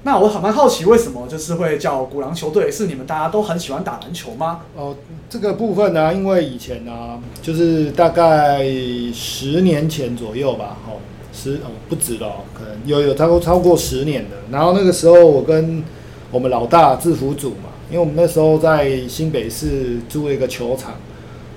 [0.08, 2.72] 那我很蛮好奇，为什么就是会叫鼓狼球队？
[2.72, 4.60] 是你们大家都很喜欢打篮球吗？
[4.74, 4.96] 哦，
[5.28, 8.64] 这个部分呢，因为以前呢，就是大概
[9.12, 10.96] 十年前左右吧，哦，
[11.30, 14.36] 十哦不止了，可能有有超过超过十年的。
[14.50, 15.84] 然后那个时候，我跟
[16.30, 20.94] 我们老大制服组嘛，因为我们那时候在新北市租了一个球场。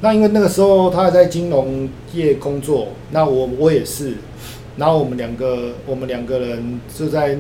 [0.01, 4.15] 那因为那个时候他还在金融业工作，那我我也是，
[4.75, 7.37] 然后我们两个我们两个人就在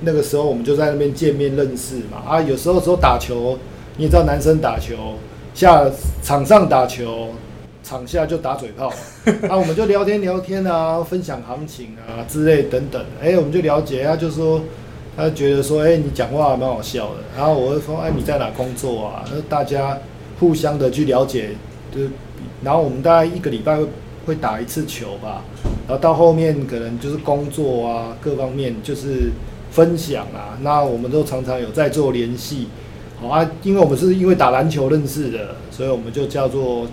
[0.00, 3.58] 那个时候我们就在那边见面认识嘛啊，有时候时候打球，
[3.96, 5.14] 你也知道男生打球
[5.54, 5.84] 下
[6.22, 7.28] 场上打球，
[7.82, 8.88] 场下就打嘴炮，
[9.48, 14.60] 啊我们就聊天聊天啊，分享行情啊之类等等，哎我们就了解，他就说
[15.16, 19.24] 他觉得说哎你讲话蛮好笑的，然后我就说哎你在哪工作啊？
[19.32, 19.98] 那大家
[20.38, 21.50] 互相的去了解。
[21.94, 22.02] 就，
[22.62, 23.86] 然后我们大概一个礼拜会
[24.26, 25.42] 会打一次球吧，
[25.88, 29.30] 然后到后面可能就是工作啊，各方面就是
[29.76, 32.68] 分享啊，那我们都常常有在做联系，
[33.20, 36.86] 好啊，因为我们是因为打篮球认识的，所以我们就叫做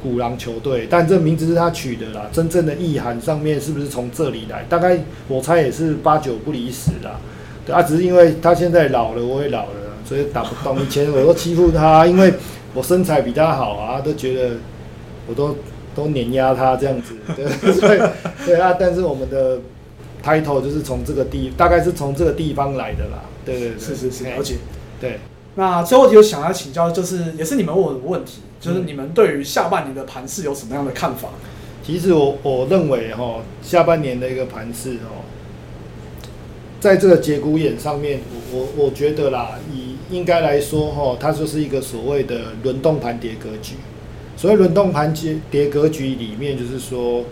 [0.00, 4.64] 鼓狼球队，但这名字是他取的啦，真正的意涵上面是不是从这里来？
[4.68, 7.18] 大概我猜也是八九不离十啦，
[7.66, 12.32] 对啊，只是因为他现在老了，我也老了，所以打不动，以前我都欺负他， 因为。
[12.72, 14.50] 我身材比他好啊，都觉得
[15.26, 15.56] 我都
[15.92, 18.00] 都碾压他这样子，对
[18.46, 18.76] 对啊。
[18.78, 19.58] 但是我们的
[20.22, 24.56] title 就是从这个地，大概是从这个地方来的啦，对对对，是是是，了解。
[25.00, 25.18] 对，
[25.54, 31.30] 那最后就想要请教，就是也是你们问我的问题，就是你们对于下半年的盘势有什么样的看法？
[31.82, 35.24] 其实我我认为哈，下半年的一个盘势哦，
[36.78, 38.20] 在这个节骨眼上面，
[38.52, 43.74] 我我我觉得啦，以应该来说，哈，它就是一个所谓的轮动盘跌格局。
[44.36, 47.24] 所谓轮动盘跌跌格局里面，就是说，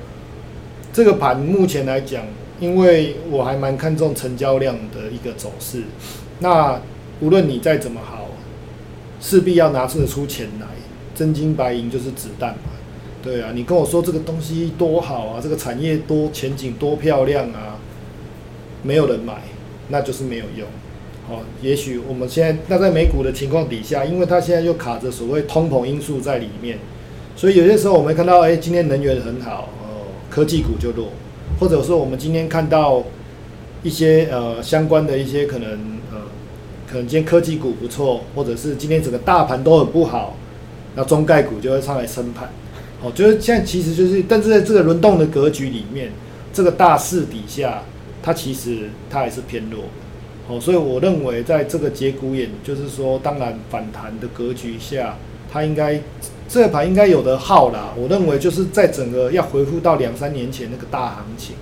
[0.93, 2.25] 这个盘目前来讲，
[2.61, 5.83] 因为我还蛮看重成交量的一个走势。
[6.41, 6.81] 那
[7.21, 8.27] 无论你再怎么好，
[9.21, 10.67] 势必要拿出出钱来，
[11.15, 12.71] 真金白银就是子弹嘛。
[13.21, 17.77] 对啊，你跟我说这个东西多好啊，这个产业多前景多漂亮啊，
[18.83, 19.35] 没有人买，
[19.89, 20.67] 那就是没有用。
[21.29, 26.79] 哦，也许我们现在那在美股的情况底下，因为它现在又卡着所谓通膨因素在里面，
[27.35, 31.09] 所以有些时候我们看到，哎，今天能源很好，哦，科技股就弱，
[31.59, 33.03] 或者说我们今天看到
[33.83, 35.71] 一些呃相关的一些可能
[36.13, 36.19] 呃，
[36.91, 40.37] 可能今天科技股不错，或者是今天整个大盘都很不好，
[40.95, 42.49] 那中概股就会上来升盘。
[43.01, 46.11] 哦，就是现在其实就是，但是在这个轮动的格局里面，
[46.53, 47.83] 这个大势底下，
[48.23, 49.85] 它其实它还是偏弱。
[50.49, 55.17] 哦，所以我认为在这个节骨眼，就是说，当然反弹的格局下，
[55.53, 56.01] 它应该
[56.49, 57.93] 这盘应该有的号啦。
[57.97, 61.55] 我认为就是在整个要回复到两三年前那个大行情，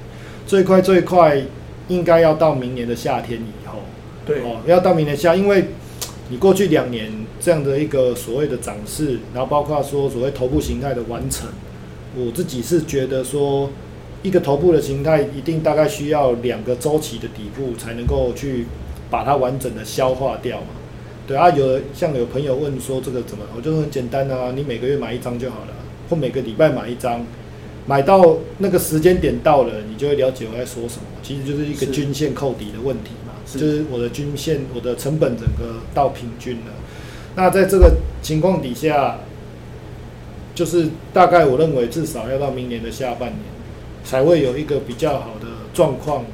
[0.46, 1.42] 最快最快
[1.88, 3.81] 应该要到明年的夏天以后。
[4.25, 5.64] 对，哦，要到明年夏，因为
[6.31, 11.49] 你过去两年这样的一个所谓的涨势，然后包括说所谓头部形态的完成，
[12.16, 13.68] 我自己是觉得说。
[14.22, 18.66] 一个头部的形态一定大概需要两个周期的底部才能够去
[19.09, 20.66] 把它完整的消化掉嘛？
[21.26, 23.44] 对啊，有像有朋友问说这个怎么？
[23.56, 25.72] 我就说很简单啊，你每个月买一张就好了，
[26.08, 27.26] 或每个礼拜买一张，
[27.86, 31.02] 买到那个时间点到了，你就会了解我在说什么。
[31.22, 36.72] 其实就是一个均线扣底的问题嘛，就是我的均线，我的成本整个到平均了。
[37.34, 39.18] 那在这个情况底下，
[40.54, 43.56] 就是大概我认为至少要到明年的下半年。
[44.06, 46.24] 才会有一个比较好的状况。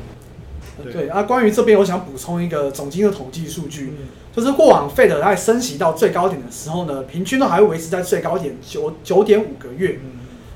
[0.90, 3.92] 对啊，关于这边，我想补充一个总金的统计数据，
[4.34, 10.00] 就是过往费德在升息到最高点的时候呢，平均都还会维持在最高点九九点五个月。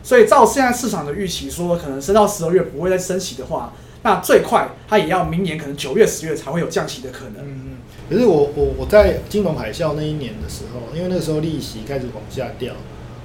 [0.03, 7.45] 所以照现在市场的预期说，可能升到十二月不会再升息的话，那最快它也要明年可能九月、十月才会有降息的可能。
[7.45, 7.77] 嗯嗯。
[8.09, 12.73] 可是我我我在金融海啸那一年的时候，因为那个时候利息开始往下掉，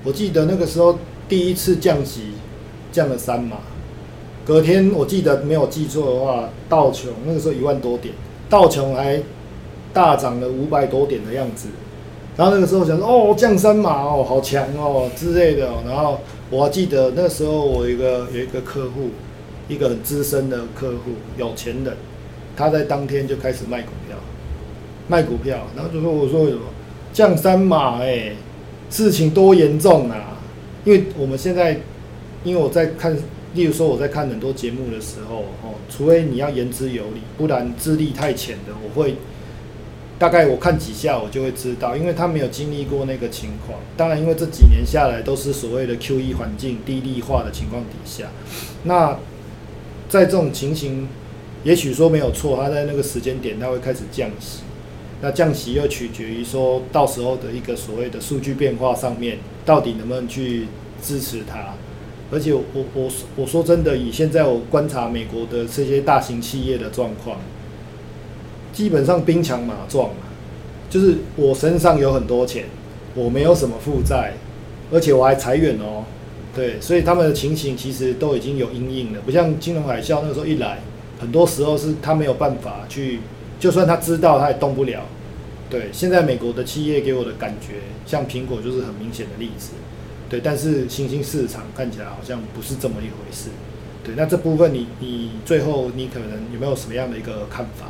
[0.04, 0.98] 我记得那个时候
[1.30, 2.32] 第一次降息
[2.92, 3.58] 降了三码。
[4.44, 8.14] 隔天我记得没有记错的话，道琼那个时候一万多点，
[8.50, 9.22] 道琼还
[9.94, 11.68] 大涨了五百多点的样子。
[12.36, 15.70] 然后那个时候想说，哦，降三码哦，好强哦之类的。
[15.88, 16.20] 然后
[16.50, 19.10] 我还记得那时候我一个有一个客户，
[19.68, 21.96] 一个很资深的客户，有钱人，
[22.56, 24.18] 他在当天就开始卖股票，
[25.08, 25.68] 卖股票。
[25.76, 26.64] 然后就说我说为什么
[27.14, 28.00] 降三码？
[28.02, 28.32] 哎，
[28.90, 30.40] 事情多严重啊！
[30.84, 31.80] 因为我们现在，
[32.44, 33.16] 因为我在看。
[33.54, 39.16] 例如说，我在看很多节目的时候，哦，除非你要言之有理，不然资历太浅的，我会
[40.18, 43.80] 大概我看几下，我就会知道，因为他没有经历过那个情况。
[43.98, 48.30] 当然，因为这几年下来都是所谓的 Q E 环境低利化的情况底下，
[48.84, 49.18] 那
[50.08, 51.10] 在这种情形，
[51.64, 54.60] 也许说没有错，他在那个时间点他会开始降息。
[55.22, 60.68] 那降息又取决于说到时候的一个所谓的数据变化上面，到底能不能去
[61.02, 61.76] 支持它。
[62.32, 62.64] 而且我
[62.94, 67.38] 我我说真的，以现在我观察美国的这些大型企业的状况，
[68.72, 70.32] 基本上兵强马壮啊，
[70.90, 72.66] 就是我身上有很多钱，
[73.16, 74.34] 我没有什么负债，
[74.94, 76.06] 而且我还裁员哦，
[76.56, 80.80] 对，所以他们的情形其实都已经有阴影了，不像金融海啸那个时候一来，
[81.20, 83.20] 很多时候是他没有办法去，
[83.60, 85.02] 就算他知道他也动不了。
[85.70, 87.76] 对，现在美国的企业给我的感觉，
[88.06, 89.72] 像苹果就是很明显的例子。
[90.32, 93.50] 对，但是新兴市场看起来好像不是这么一回事。
[94.02, 97.90] 对，那这部分你你最后你可能有没有什么样的一个看法？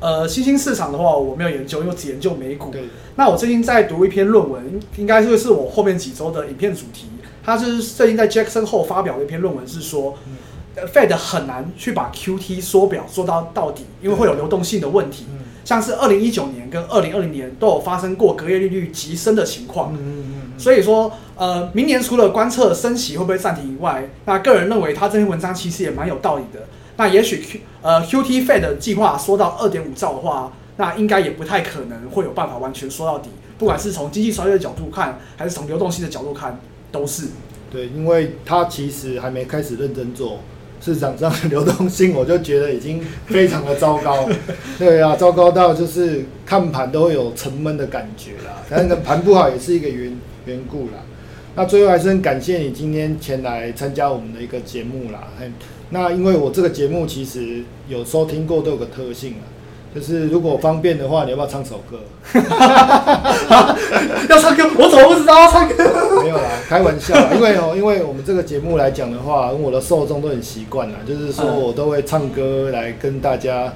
[0.00, 2.72] 呃，新兴市场的话，我没有研究，因为只研究美股。
[2.72, 2.88] 对。
[3.14, 7.06] 那我最近在读一篇论文，应该会是我后面几周的影片主题。
[7.44, 10.18] 它是最近在 Jackson 后发表的一篇论文，是说
[10.92, 15.26] ，Fed 很难去把 QT 缩表做到到底，因为会有流动性的问题。
[15.64, 19.94] 像是二零一九年跟二零二零年都有发生过隔夜利率急升的情况，
[20.58, 26.66] 所以说，呃，明年除了观测升息会不会暂停以外，那个人认为他这篇文章其实也蛮有道理的。
[26.96, 36.58] 那也许 Q 呃 QT Fed 计划缩到二点五兆的话，那应该也不太可能会有办法完全缩到底，不管是从经济衰退的角度看，还是从流动性的角度看，
[36.90, 37.28] 都是。
[37.70, 40.40] 对，因为他其实还没开始认真做。
[40.80, 44.28] 市场上的流动性，我就觉得已经非常的糟糕。
[44.78, 48.62] 对啊，糟糕到就是看盘都会有沉闷的感觉啦。
[48.70, 50.16] 但是盘不好也是一个缘
[50.48, 51.04] 缘故啦。
[51.54, 55.28] 那最后还是很感谢你今天前来参加我们的一个节目啦。
[55.90, 59.56] 那因为我这个节目其实有收听过都有个特性啊。
[59.94, 61.98] 就是如果方便的话，你要不要唱首歌？
[64.28, 64.64] 要唱歌？
[64.76, 66.20] 我怎么不知道要唱歌？
[66.22, 67.16] 没有啦，开玩笑。
[67.32, 73.72] 因为哦，因为我们这个节目来讲的话，我的受众都很习惯啦，就是说我都会唱歌来跟大家，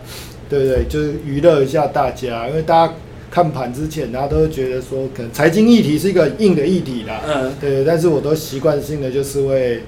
[0.51, 0.85] 对不对？
[0.85, 2.47] 就是娱乐一下大家。
[2.47, 2.93] 因为大家
[3.33, 7.22] 看盘之前，大家都会觉得说，可能财经议题是一个硬的议题啦。
[7.26, 7.83] 嗯，对。
[7.85, 9.80] 但是我都习惯性的就是会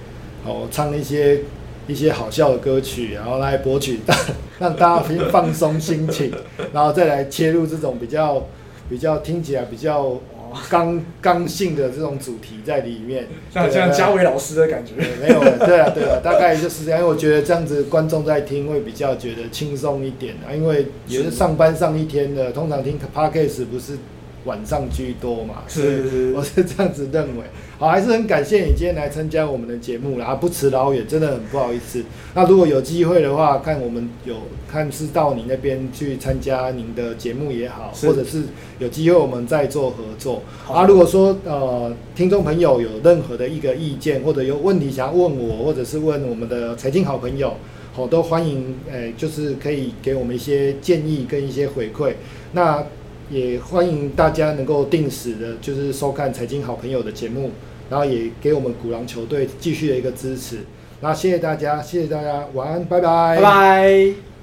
[0.46, 1.42] 哦唱一些。
[1.86, 4.16] 一些好笑的歌曲，然后来博取大，
[4.58, 6.32] 让大家先放松心情，
[6.72, 8.46] 然后再来切入这种比较
[8.88, 10.18] 比较听起来比较
[10.70, 17.00] 刚刚性的这种主题在里面，像像嘉伟老师的感觉， 没有，对啊对啊，大概就是这样。
[17.00, 23.98] 因为我觉得这样子观众在听会比较觉得轻松一点啊，因为也是上班上一天的，通常听 podcast 不是。
[24.44, 27.44] 晚上居多嘛，是，我是这样子认为。
[27.76, 32.04] 好，还是很感谢你今天来参加我们的节目啦，不辞劳远，真的很不好意思。
[32.34, 34.36] 那如果有机会的话，看我们有
[34.70, 38.44] 看是到你那边去参加您的节目也好，或者是
[38.78, 40.42] 有机会我们再做合作。
[40.72, 47.54] 啊，如果说呃听众朋友有任何的一个意见或者有问题想要问我，或者是问我们的财经好朋友，
[47.92, 52.12] 好都欢迎，诶，就是可以给我们一些建议跟一些回馈。
[52.52, 52.86] 那
[53.30, 57.50] 也欢迎大家能够定时的，就是收看财经好朋友的节目，
[57.90, 60.58] 然后也给我们鼓狼球队继续的一个支持。
[61.00, 64.33] 那谢谢大家，谢谢大家，晚安，拜拜，拜拜。